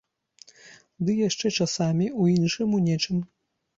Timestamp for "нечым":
2.87-3.17